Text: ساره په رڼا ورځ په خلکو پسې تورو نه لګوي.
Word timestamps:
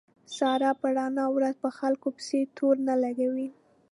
ساره 0.35 0.71
په 0.81 0.87
رڼا 0.97 1.25
ورځ 1.35 1.55
په 1.63 1.69
خلکو 1.77 2.07
پسې 2.15 2.39
تورو 2.57 2.81
نه 2.89 2.95
لګوي. 3.03 3.47